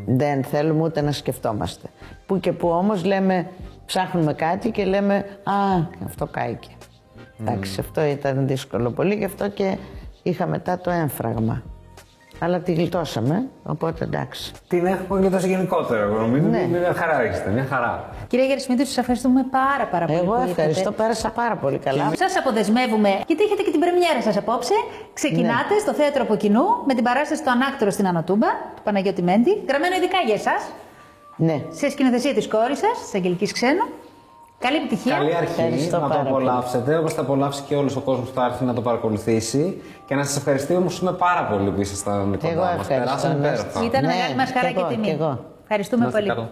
Δεν 0.05 0.43
θέλουμε 0.43 0.83
ούτε 0.83 1.01
να 1.01 1.11
σκεφτόμαστε. 1.11 1.87
Που 2.25 2.39
και 2.39 2.51
που 2.51 2.69
όμως 2.69 3.05
λέμε, 3.05 3.47
ψάχνουμε 3.85 4.33
κάτι 4.33 4.71
και 4.71 4.85
λέμε 4.85 5.15
«Α, 5.43 5.53
αυτό 6.05 6.25
κάηκε». 6.25 6.69
Εντάξει, 7.39 7.79
αυτό 7.79 8.01
ήταν 8.01 8.47
δύσκολο 8.47 8.91
πολύ, 8.91 9.15
γι' 9.15 9.25
αυτό 9.25 9.49
και 9.49 9.77
είχα 10.23 10.47
μετά 10.47 10.77
το 10.77 10.89
έμφραγμα. 10.89 11.63
Αλλά 12.41 12.60
τη 12.60 12.74
γλιτώσαμε, 12.74 13.43
οπότε 13.63 14.03
εντάξει. 14.03 14.51
Την 14.67 14.86
έχουμε 14.86 15.19
γλιτώσει 15.19 15.48
γενικότερα. 15.48 16.01
Εγώ 16.01 16.17
νομίζω 16.19 16.48
Ναι. 16.48 16.58
ότι 16.58 16.67
μια 16.67 16.93
χαρά 16.93 17.22
έχετε, 17.22 17.50
μια 17.50 17.65
χαρά. 17.69 18.10
Κυρία 18.27 18.46
Γερασμίδου, 18.46 18.86
σας 18.86 18.98
ευχαριστούμε 18.98 19.46
πάρα 19.51 19.86
πάρα 19.91 20.05
πολύ 20.05 20.17
Εγώ 20.19 20.34
που 20.34 20.41
ευχαριστώ, 20.50 20.79
ήρθατε. 20.79 20.96
πέρασα 21.01 21.29
πάρα 21.29 21.55
πολύ 21.55 21.77
καλά. 21.77 22.12
Σας 22.15 22.38
αποδεσμεύουμε 22.38 23.10
γιατί 23.27 23.43
έχετε 23.43 23.62
και 23.62 23.72
την 23.72 23.79
πρεμιέρα 23.79 24.22
σας 24.22 24.38
απόψε. 24.38 24.74
Ξεκινάτε 25.13 25.74
Ναι. 25.74 25.79
στο 25.79 25.93
θέατρο 25.93 26.22
από 26.24 26.36
κοινού 26.36 26.65
με 26.86 26.93
την 26.93 27.03
παράσταση 27.03 27.41
στο 27.41 27.51
Ανάκτορο 27.51 27.91
στην 27.91 28.08
Ανατούμπα 28.08 28.48
του 28.75 28.81
Παναγιώτη 28.84 29.22
Μέντη, 29.22 29.63
γραμμένο 29.67 29.96
ειδικά 29.96 30.17
για 30.25 30.34
εσάς, 30.36 30.62
Ναι. 31.36 31.58
σε 31.69 31.89
σκηνοθεσία 31.89 32.34
της 32.34 32.48
κόρης 32.48 32.77
σας, 32.79 32.96
της 33.03 33.13
Αγγελικής 33.15 33.51
Ξένου. 33.53 33.86
Καλή 34.59 34.77
επιτυχία. 34.77 35.15
Καλή 35.15 35.35
αρχή 35.35 35.51
Ευχαριστώ 35.61 35.95
να 35.99 36.01
το 36.01 36.07
πάρα 36.07 36.21
απολαύσετε, 36.29 36.97
όπως 36.97 37.13
θα 37.13 37.21
απολαύσει 37.21 37.61
και 37.67 37.75
όλος 37.75 37.95
ο 37.95 37.99
κόσμος 38.01 38.29
που 38.29 38.35
θα 38.35 38.45
έρθει 38.45 38.63
να 38.65 38.73
το 38.73 38.81
παρακολουθήσει. 38.81 39.81
Και 40.05 40.15
να 40.15 40.23
σας 40.23 40.37
ευχαριστούμε 40.37 41.11
πάρα 41.11 41.43
πολύ 41.47 41.71
που 41.71 41.81
ήσασταν 41.81 42.31
κοντά 42.39 42.49
Εγώ 42.51 42.61
μας. 42.61 42.71
ευχαριστώ. 42.79 43.05
Περάσαμε 43.05 43.33
Να 43.33 43.39
υπέροχα. 43.47 43.67
είστε- 43.67 43.83
Ήταν 43.83 44.01
Ναι, 44.01 44.07
μεγάλη 44.07 44.35
μας 44.35 44.51
χαρά 44.51 44.67
κι 44.67 44.73
και 44.73 44.79
εγώ, 44.79 44.89
τιμή. 44.89 45.03
κι 45.03 45.09
εγώ. 45.09 45.39
Ευχαριστούμε 45.61 46.01
Να 46.03 46.07
είστε 46.07 46.19
πολύ. 46.19 46.31
καλά. 46.33 46.49